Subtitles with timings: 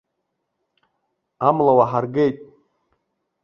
[1.47, 2.37] Амла уаҳаргеит!